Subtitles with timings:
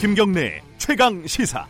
[0.00, 1.66] 김경래 최강 시사.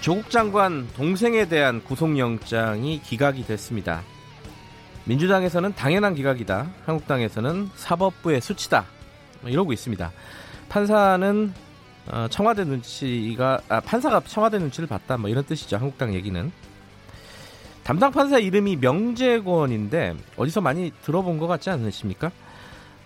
[0.00, 4.00] 조국 장관 동생에 대한 구속영장이 기각이 됐습니다.
[5.04, 6.70] 민주당에서는 당연한 기각이다.
[6.86, 8.86] 한국당에서는 사법부의 수치다.
[9.42, 10.10] 뭐 이러고 있습니다.
[10.70, 11.52] 판사는
[12.06, 15.18] 어, 청와대 눈치가 아, 판사가 청와대 눈치를 봤다.
[15.18, 15.76] 뭐 이런 뜻이죠.
[15.76, 16.50] 한국당 얘기는
[17.88, 22.30] 담당 판사 이름이 명재권인데 어디서 많이 들어본 것 같지 않으십니까?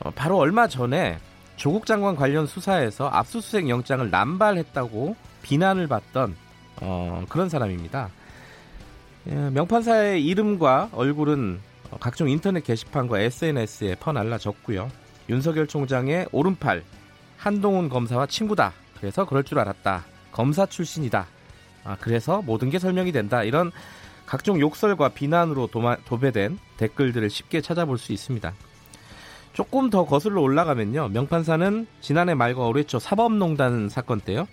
[0.01, 1.21] 어, 바로 얼마 전에
[1.55, 6.35] 조국 장관 관련 수사에서 압수수색 영장을 남발했다고 비난을 받던
[6.81, 8.11] 어, 그런 사람입니다.
[9.29, 11.61] 예, 명판사의 이름과 얼굴은
[12.01, 14.91] 각종 인터넷 게시판과 SNS에 퍼날라졌고요.
[15.29, 16.83] 윤석열 총장의 오른팔
[17.37, 18.73] 한동훈 검사와 친구다.
[18.99, 20.05] 그래서 그럴 줄 알았다.
[20.33, 21.29] 검사 출신이다.
[21.85, 23.45] 아, 그래서 모든 게 설명이 된다.
[23.45, 23.71] 이런
[24.33, 28.51] 각종 욕설과 비난으로 도마, 도배된 댓글들을 쉽게 찾아볼 수 있습니다.
[29.53, 31.09] 조금 더 거슬러 올라가면요.
[31.09, 34.49] 명판사는 지난해 말과 올해 초 사법농단 사건 때요.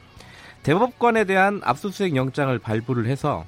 [0.64, 3.46] 대법관에 대한 압수수색 영장을 발부를 해서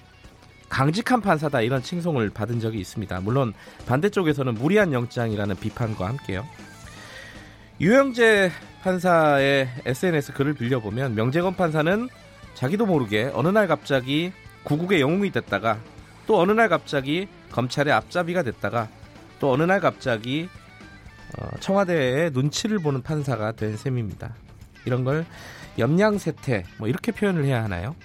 [0.70, 3.20] 강직한 판사다 이런 칭송을 받은 적이 있습니다.
[3.20, 3.54] 물론
[3.86, 6.46] 반대쪽에서는 무리한 영장이라는 비판과 함께요.
[7.82, 8.52] 유영재
[8.84, 12.08] 판사의 SNS 글을 빌려보면 명재건 판사는
[12.54, 14.32] 자기도 모르게 어느 날 갑자기
[14.64, 15.80] 구국의 영웅이 됐다가
[16.28, 18.88] 또 어느 날 갑자기 검찰의 앞잡이가 됐다가
[19.40, 20.48] 또 어느 날 갑자기
[21.38, 24.36] 어, 청와대의 눈치를 보는 판사가 된 셈입니다.
[24.86, 25.26] 이런 걸
[25.80, 27.96] 염량세태 뭐 이렇게 표현을 해야 하나요?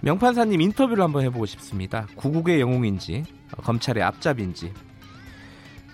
[0.00, 2.06] 명판사님 인터뷰를 한번 해보고 싶습니다.
[2.16, 3.24] 구국의 영웅인지
[3.56, 4.72] 어, 검찰의 앞잡인지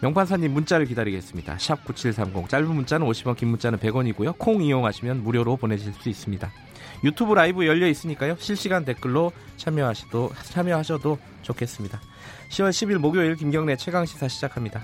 [0.00, 1.58] 명판사님 문자를 기다리겠습니다.
[1.58, 4.38] 샵 9730 짧은 문자는 50원 긴 문자는 100원이고요.
[4.38, 6.50] 콩 이용하시면 무료로 보내실 수 있습니다.
[7.04, 8.36] 유튜브 라이브 열려 있으니까요.
[8.38, 12.00] 실시간 댓글로 참여하시도, 참여하셔도 좋겠습니다.
[12.50, 14.82] 10월 10일 목요일 김경래 최강시사 시작합니다.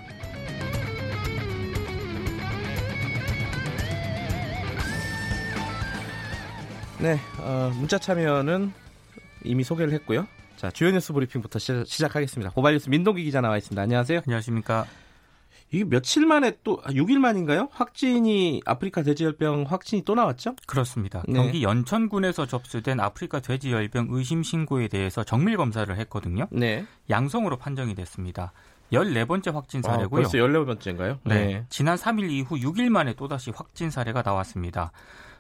[7.00, 8.72] 네, 어, 문자 참여는
[9.44, 10.26] 이미 소개를 했고요.
[10.56, 13.82] 자, 주요 뉴스 브리핑부터 시, 작하겠습니다 고발 뉴스 민동기 기자 나와 있습니다.
[13.82, 14.22] 안녕하세요.
[14.26, 14.86] 안녕하십니까.
[15.74, 17.68] 이게 며칠 만에 또 6일 아, 만인가요?
[17.72, 20.54] 확진이 아프리카 돼지열병 확진이 또 나왔죠?
[20.66, 21.24] 그렇습니다.
[21.26, 21.34] 네.
[21.34, 26.46] 경기 연천군에서 접수된 아프리카 돼지열병 의심 신고에 대해서 정밀 검사를 했거든요.
[26.52, 26.86] 네.
[27.10, 28.52] 양성으로 판정이 됐습니다.
[28.92, 30.20] 14번째 확진 아, 사례고요.
[30.20, 31.18] 아, 벌써 14번째인가요?
[31.24, 31.46] 네.
[31.46, 31.66] 네.
[31.70, 34.92] 지난 3일 이후 6일 만에 또다시 확진 사례가 나왔습니다.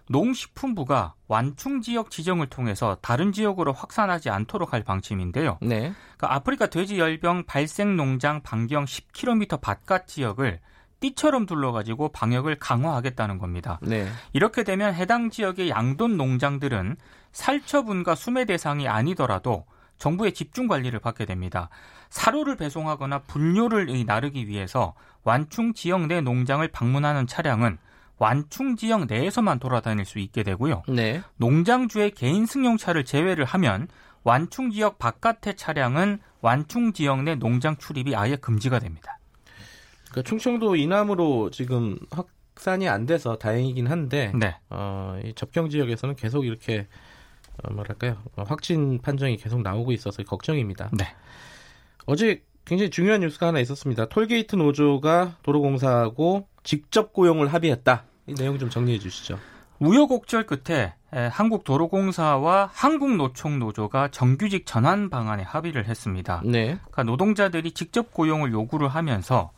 [0.08, 5.58] 농식품부가 완충 지역 지정을 통해서 다른 지역으로 확산하지 않도록 할 방침인데요.
[5.62, 5.92] 네.
[6.16, 10.60] 그러니까 아프리카 돼지 열병 발생 농장 반경 10km 바깥 지역을
[11.00, 13.78] 띠처럼 둘러가지고 방역을 강화하겠다는 겁니다.
[13.82, 14.08] 네.
[14.32, 16.96] 이렇게 되면 해당 지역의 양돈 농장들은
[17.32, 19.66] 살처분과 수매 대상이 아니더라도
[19.98, 21.68] 정부의 집중 관리를 받게 됩니다.
[22.10, 24.94] 사료를 배송하거나 분뇨를 나르기 위해서
[25.24, 27.78] 완충 지역 내 농장을 방문하는 차량은
[28.18, 30.82] 완충 지역 내에서만 돌아다닐 수 있게 되고요.
[30.88, 31.22] 네.
[31.36, 33.88] 농장주의 개인 승용차를 제외를 하면
[34.22, 39.18] 완충 지역 바깥의 차량은 완충 지역 내 농장 출입이 아예 금지가 됩니다.
[40.10, 44.56] 그러니까 충청도 이남으로 지금 확산이 안 돼서 다행이긴 한데 네.
[44.70, 46.86] 어, 이 접경 지역에서는 계속 이렇게
[47.62, 50.90] 어, 뭐랄까요 확진 판정이 계속 나오고 있어서 걱정입니다.
[50.92, 51.04] 네.
[52.06, 54.06] 어제 굉장히 중요한 뉴스가 하나 있었습니다.
[54.06, 58.04] 톨게이트 노조가 도로공사하고 직접 고용을 합의했다.
[58.26, 59.38] 이 내용 좀 정리해 주시죠.
[59.80, 66.40] 우여곡절 끝에 한국도로공사와 한국노총노조가 정규직 전환 방안에 합의를 했습니다.
[66.44, 66.78] 네.
[66.78, 69.50] 그러니까 노동자들이 직접 고용을 요구를 하면서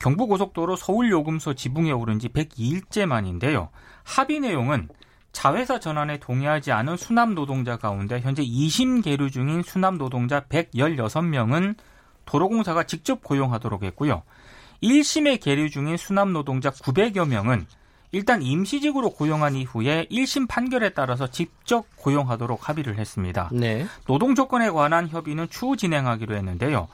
[0.00, 3.68] 경부고속도로 서울요금소 지붕에 오른 지 102일째 만인데요.
[4.02, 4.88] 합의 내용은
[5.30, 11.76] 자회사 전환에 동의하지 않은 수납 노동자 가운데 현재 2심 계류 중인 수납 노동자 116명은
[12.24, 14.22] 도로공사가 직접 고용하도록 했고요.
[14.82, 17.66] 1심에 계류 중인 수납 노동자 900여 명은
[18.10, 23.48] 일단 임시직으로 고용한 이후에 1심 판결에 따라서 직접 고용하도록 합의를 했습니다.
[23.52, 23.86] 네.
[24.06, 26.88] 노동 조건에 관한 협의는 추후 진행하기로 했는데요.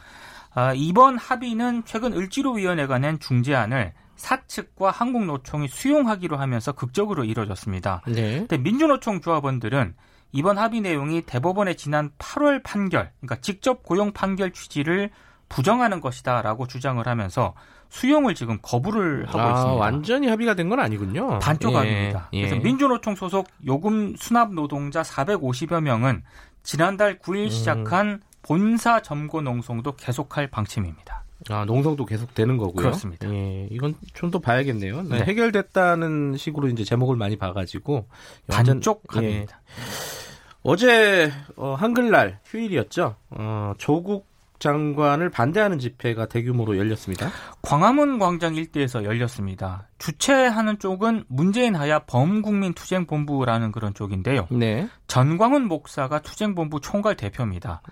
[0.55, 8.03] 아, 이번 합의는 최근 을지로위원회가 낸 중재안을 사측과 한국노총이 수용하기로 하면서 극적으로 이뤄졌습니다.
[8.07, 8.39] 네.
[8.39, 9.95] 근데 민주노총 조합원들은
[10.33, 15.11] 이번 합의 내용이 대법원의 지난 8월 판결, 그러니까 직접 고용 판결 취지를
[15.49, 17.55] 부정하는 것이다라고 주장을 하면서
[17.89, 19.75] 수용을 지금 거부를 하고 아, 있습니다.
[19.81, 21.39] 완전히 합의가 된 건 아니군요.
[21.39, 22.29] 반쪽 예, 합의입니다.
[22.35, 22.43] 예.
[22.47, 26.23] 그래서 민주노총 소속 요금 수납 노동자 450여 명은
[26.63, 27.49] 지난달 9일 음.
[27.49, 31.25] 시작한 본사 점거 농성도 계속할 방침입니다.
[31.49, 32.75] 아, 농성도 계속 되는 거고요.
[32.75, 33.33] 그렇습니다.
[33.33, 35.03] 예, 이건 좀 더 봐야겠네요.
[35.05, 35.21] 네.
[35.23, 38.07] 해결됐다는 식으로 이제 제목을 많이 봐가지고
[38.49, 39.17] 반쪽 예.
[39.17, 39.61] 합의입니다.
[40.63, 43.17] 어제 어, 한글날 휴일이었죠.
[43.31, 44.29] 어, 조국
[44.59, 47.31] 장관을 반대하는 집회가 대규모로 열렸습니다.
[47.63, 49.87] 광화문 광장 일대에서 열렸습니다.
[49.99, 54.49] 주최하는 쪽은 문재인 하야 범국민 투쟁본부라는 그런 쪽인데요.
[54.51, 54.89] 네.
[55.07, 57.83] 전광훈 목사가 투쟁본부 총괄 대표입니다.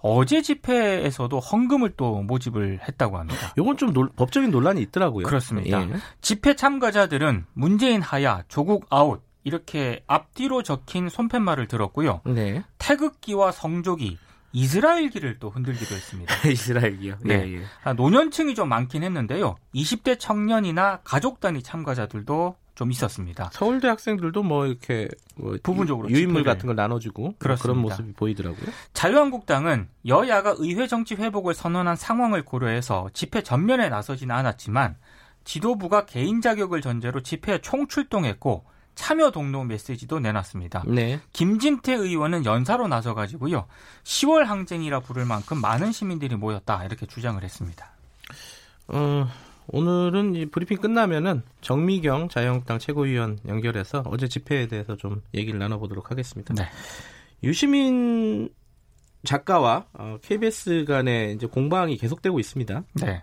[0.00, 3.52] 어제 집회에서도 헌금을 또 모집을 했다고 합니다.
[3.56, 5.26] 이건 좀 논, 법적인 논란이 있더라고요.
[5.26, 5.82] 그렇습니다.
[5.82, 5.88] 예.
[6.20, 12.20] 집회 참가자들은 문재인 하야 조국 아웃 이렇게 앞뒤로 적힌 손팻말을 들었고요.
[12.26, 12.62] 네.
[12.76, 14.18] 태극기와 성조기
[14.52, 16.34] 이스라엘기를 또 흔들기도 했습니다.
[16.48, 17.16] 이스라엘기요?
[17.22, 17.38] 네.
[17.46, 17.62] 네.
[17.82, 19.56] 아, 노년층이 좀 많긴 했는데요.
[19.74, 23.50] 20대 청년이나 가족 단위 참가자들도 좀 있었습니다.
[23.52, 27.62] 서울대 학생들도 뭐 이렇게 뭐 부분적으로 유인물 같은 걸 나눠주고 그렇습니다.
[27.62, 28.66] 그런 모습이 보이더라고요.
[28.92, 34.96] 자유한국당은 여야가 의회 정치 회복을 선언한 상황을 고려해서 집회 전면에 나서지는 않았지만
[35.42, 38.64] 지도부가 개인 자격을 전제로 집회에 총출동했고
[38.98, 40.82] 참여 동로 메시지도 내놨습니다.
[40.88, 41.20] 네.
[41.32, 43.66] 김진태 의원은 연사로 나서 가지고요.
[44.02, 47.92] 10월 항쟁이라 부를 만큼 많은 시민들이 모였다 이렇게 주장을 했습니다.
[48.88, 49.28] 어,
[49.68, 56.52] 오늘은 이 브리핑 끝나면은 정미경 자유한국당 최고위원 연결해서 어제 집회에 대해서 좀 얘기를 나눠보도록 하겠습니다.
[56.54, 56.68] 네.
[57.44, 58.48] 유시민
[59.24, 62.82] 작가와 어, KBS 간의 이제 공방이 계속되고 있습니다.
[62.94, 63.22] 네.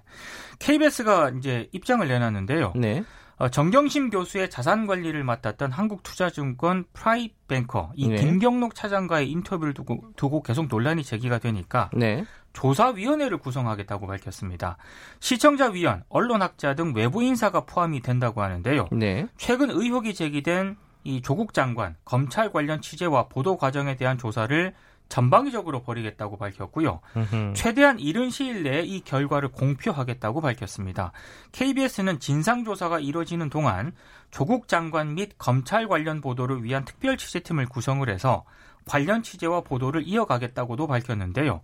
[0.60, 2.72] KBS가 이제 입장을 내놨는데요.
[2.78, 3.04] 네.
[3.38, 8.16] 어, 정경심 교수의 자산 관리를 맡았던 한국투자증권 프라이뱅커 이 네.
[8.16, 12.24] 김경록 차장과의 인터뷰를 두고, 두고 계속 논란이 제기가 되니까 네.
[12.54, 14.78] 조사위원회를 구성하겠다고 밝혔습니다.
[15.20, 18.88] 시청자 위원, 언론학자 등 외부 인사가 포함이 된다고 하는데요.
[18.94, 19.28] 네.
[19.38, 24.74] 최근 의혹이 제기된 이 조국 장관 검찰 관련 취재와 보도 과정에 대한 조사를
[25.10, 27.00] 전방위적으로 벌이겠다고 밝혔고요.
[27.16, 27.54] 으흠.
[27.56, 31.12] 최대한 이른 시일 내에 이 결과를 공표하겠다고 밝혔습니다.
[31.52, 33.94] KBS는 진상조사가 이뤄지는 동안
[34.32, 38.44] 조국 장관 및 검찰 관련 보도를 위한 특별 취재팀을 구성을 해서
[38.86, 41.62] 관련 취재와 보도를 이어가겠다고도 밝혔는데요.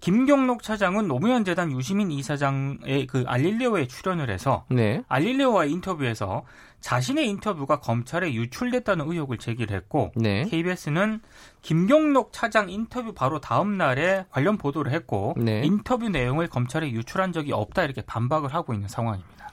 [0.00, 5.02] 김경록 차장은 노무현 재단 유시민 이사장의 그 알릴레오에 출연을 해서 네.
[5.08, 6.44] 알릴레오와의 인터뷰에서
[6.80, 10.44] 자신의 인터뷰가 검찰에 유출됐다는 의혹을 제기를 했고 네.
[10.44, 11.20] KBS는
[11.62, 15.62] 김경록 차장 인터뷰 바로 다음 날에 관련 보도를 했고 네.
[15.64, 19.50] 인터뷰 내용을 검찰에 유출한 적이 없다 이렇게 반박을 하고 있는 상황입니다.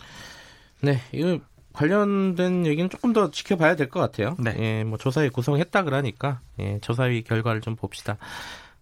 [0.82, 1.40] 네, 이거
[1.74, 4.36] 관련된 얘기는 조금 더 지켜봐야 될 것 같아요.
[4.40, 4.56] 네.
[4.60, 8.18] 예, 뭐 조사에 구성했다 그러니까 예, 조사위 결과를 좀 봅시다.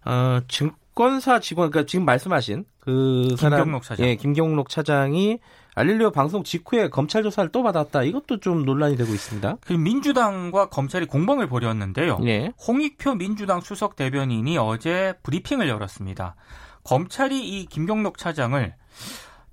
[0.04, 5.38] 어, 증 권사 직원, 그러니까 지금 말씀하신 그 사람, 김경록 차장, 예, 김경록 차장이
[5.74, 8.04] 알릴리오 방송 직후에 검찰 조사를 또 받았다.
[8.04, 9.56] 이것도 좀 논란이 되고 있습니다.
[9.60, 12.18] 그 민주당과 검찰이 공방을 벌였는데요.
[12.20, 12.52] 네.
[12.66, 16.36] 홍익표 민주당 수석 대변인이 어제 브리핑을 열었습니다.
[16.84, 18.74] 검찰이 이 김경록 차장을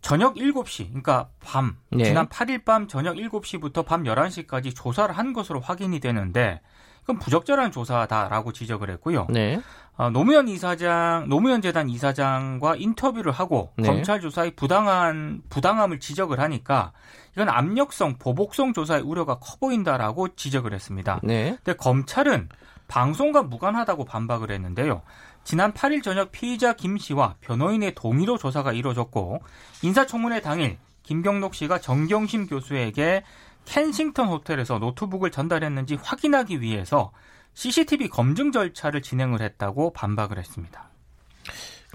[0.02, 2.06] 저녁 7시, 그러니까 밤, 네.
[2.06, 6.62] 지난 8일 밤 저녁 7시부터 밤 11시까지 조사를 한 것으로 확인이 되는데
[7.02, 9.28] 그건 부적절한 조사다라고 지적을 했고요.
[9.30, 9.62] 네.
[9.98, 13.88] 어, 노무현 이사장, 노무현 재단 이사장과 인터뷰를 하고 네.
[13.88, 16.92] 검찰 조사의 부당한 부당함을 지적을 하니까
[17.34, 21.20] 이건 압력성, 보복성 조사의 우려가 커 보인다라고 지적을 했습니다.
[21.24, 21.58] 네.
[21.64, 22.50] 근데 검찰은
[22.88, 25.02] 방송과 무관하다고 반박을 했는데요.
[25.44, 29.42] 지난 8일 저녁 피의자 김 씨와 변호인의 동의로 조사가 이루어졌고
[29.82, 33.24] 인사청문회 당일 김경록 씨가 정경심 교수에게
[33.66, 37.12] 켄싱턴 호텔에서 노트북을 전달했는지 확인하기 위해서
[37.54, 40.90] CCTV 검증 절차를 진행을 했다고 반박을 했습니다.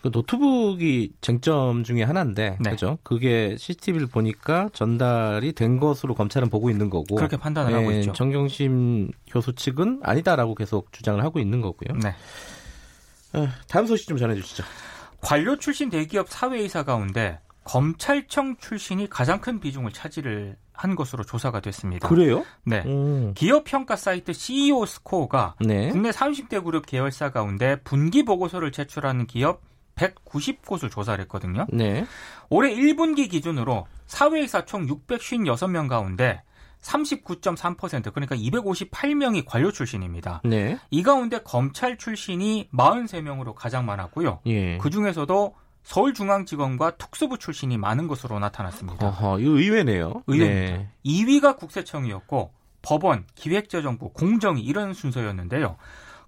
[0.02, 2.70] 그 노트북이 쟁점 중에 하나인데, 네.
[2.70, 2.98] 그죠?
[3.02, 8.12] 그게 CCTV를 보니까 전달이 된 것으로 검찰은 보고 있는 거고, 그렇게 판단을 네, 하고 있죠.
[8.12, 11.98] 정경심 교수 측은 아니다라고 계속 주장을 하고 있는 거고요.
[11.98, 12.14] 네.
[13.32, 14.64] 어, 다음 소식 좀 전해주시죠.
[15.20, 22.08] 관료 출신 대기업 사회이사 가운데 검찰청 출신이 가장 큰 비중을 차지를 한 것으로 조사가 됐습니다.
[22.08, 22.44] 그래요?
[22.64, 22.82] 네.
[22.86, 23.32] 오.
[23.34, 25.90] 기업 평가 사이트 CEO 스코어가 네.
[25.90, 29.62] 국내 30대 그룹 계열사 가운데 분기 보고서를 제출하는 기업
[29.96, 31.66] 190곳을 조사를 했거든요.
[31.72, 32.06] 네.
[32.50, 36.42] 올해 1분기 기준으로 사회이사 총 656명 가운데
[36.82, 40.40] 39.3% 그러니까 258명이 관료 출신입니다.
[40.44, 40.78] 네.
[40.90, 44.40] 이 가운데 검찰 출신이 43명으로 가장 많았고요.
[44.46, 44.78] 예.
[44.78, 45.54] 그 중에서도
[45.86, 49.06] 서울중앙지검과 특수부 출신이 많은 것으로 나타났습니다.
[49.06, 50.24] 어허, 이거 의외네요.
[50.26, 50.48] 의외.
[50.48, 50.88] 네.
[51.04, 52.50] 2위가 국세청이었고
[52.82, 55.76] 법원, 기획재정부, 공정위 이런 순서였는데요.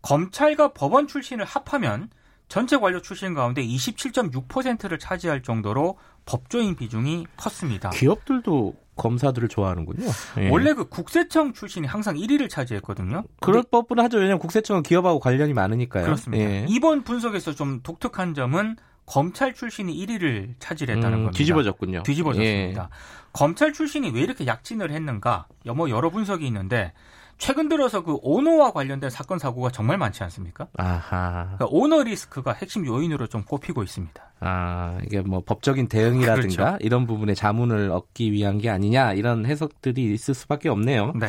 [0.03, 2.09] 검찰과 법원 출신을 합하면
[2.47, 7.91] 전체 관료 출신 가운데 27.6%를 차지할 정도로 법조인 비중이 컸습니다.
[7.91, 10.07] 기업들도 검사들을 좋아하는군요.
[10.39, 10.51] 예.
[10.51, 13.25] 원래 그 국세청 출신이 항상 1위를 차지했거든요.
[13.41, 14.19] 그럴 법은 하죠.
[14.19, 16.05] 왜냐하면 국세청은 기업하고 관련이 많으니까요.
[16.05, 16.45] 그렇습니다.
[16.45, 16.67] 예.
[16.69, 18.77] 이번 분석에서 좀 독특한 점은
[19.09, 21.33] 검찰 출신이 1위를 차지했다는 음, 겁니다.
[21.33, 22.03] 뒤집어졌군요.
[22.03, 22.83] 뒤집어졌습니다.
[22.83, 22.89] 예.
[23.33, 25.47] 검찰 출신이 왜 이렇게 약진을 했는가?
[25.75, 26.93] 뭐 여러 분석이 있는데
[27.39, 30.67] 최근 들어서 그 오너와 관련된 사건 사고가 정말 많지 않습니까?
[30.77, 31.55] 아하.
[31.57, 34.23] 그러니까 오너 리스크가 핵심 요인으로 좀 꼽히고 있습니다.
[34.41, 36.77] 아 이게 뭐 법적인 대응이라든가 그렇죠.
[36.81, 41.13] 이런 부분에 자문을 얻기 위한 게 아니냐 이런 해석들이 있을 수밖에 없네요.
[41.15, 41.29] 네.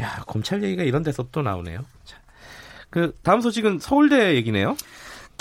[0.00, 1.80] 야 검찰 얘기가 이런 데서 또 나오네요.
[2.04, 2.18] 자,
[2.90, 4.76] 그 다음 소식은 서울대 얘기네요.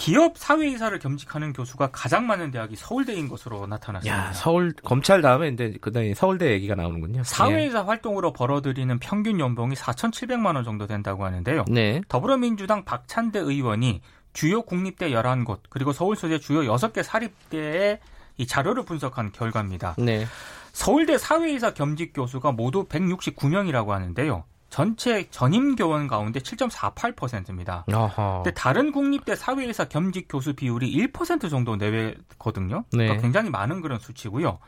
[0.02, 4.30] 기업 사회이사를 겸직하는 교수가 가장 많은 대학이 서울대인 것으로 나타났습니다.
[4.30, 7.24] 야, 서울 검찰 다음에 이제 그다음에 서울대 얘기가 나오는군요.
[7.24, 7.86] 사회이사 네.
[7.86, 11.66] 활동으로 벌어들이는 평균 연봉이 4,700만 원 정도 된다고 하는데요.
[11.68, 12.02] 네.
[12.08, 14.02] 더불어민주당 박찬대 의원이
[14.34, 18.00] 주요 국립대 11곳 그리고 서울 소재 주요 6개 사립대의
[18.38, 19.94] 이 자료를 분석한 결과입니다.
[20.00, 20.26] 네.
[20.72, 24.46] 서울대 사회이사 겸직 교수가 모두 169명이라고 하는데요.
[24.72, 27.86] 전체 전임 교원 가운데 7.48%입니다.
[27.94, 28.42] 어허.
[28.44, 32.86] 근데 다른 국립대 사회이사 겸직 교수 비율이 1% 정도 내외거든요.
[32.94, 33.04] 네.
[33.04, 34.60] 그러니까 굉장히 많은 그런 수치고요.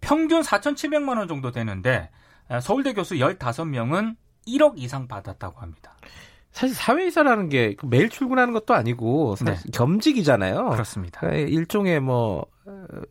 [0.00, 2.10] 평균 4,700만 원 정도 되는데
[2.62, 4.16] 서울대 교수 15명은
[4.46, 5.96] 1억 이상 받았다고 합니다.
[6.52, 9.56] 사실 사회이사라는 게 매일 출근하는 것도 아니고 네.
[9.72, 10.70] 겸직이잖아요.
[10.70, 11.20] 그렇습니다.
[11.20, 12.44] 그러니까 일종의 뭐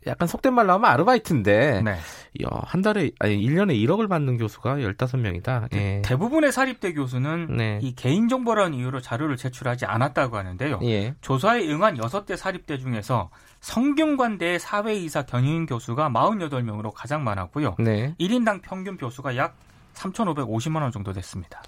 [0.07, 1.91] 약간 속된 말로 하면 아르바이트인데 네.
[1.91, 5.73] 야, 한 달에 아니 1년에 1억을 받는 교수가 15명이다.
[5.73, 6.01] 예.
[6.03, 7.79] 대부분의 사립대 교수는 네.
[7.81, 10.79] 이 개인 정보라는 이유로 자료를 제출하지 않았다고 하는데요.
[10.83, 11.15] 예.
[11.21, 13.29] 조사에 응한 6대 사립대 중에서
[13.61, 17.75] 성균관대 사회이사 경영 교수가 48명으로 가장 많았고요.
[17.79, 18.15] 네.
[18.19, 19.55] 1인당 평균 교수가 약
[19.95, 21.61] 3,550만 원 정도 됐습니다.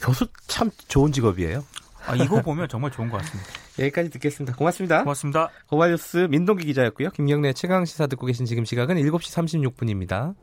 [0.00, 1.64] 교수 참 좋은 직업이에요.
[2.06, 3.50] 아, 이거 보면 정말 좋은 것 같습니다.
[3.78, 4.56] 여기까지 듣겠습니다.
[4.56, 5.00] 고맙습니다.
[5.00, 5.50] 고맙습니다.
[5.68, 7.10] 고발뉴스 민동기 기자였고요.
[7.10, 10.34] 김경래 최강 시사 듣고 계신 지금 시각은 7시 36분입니다.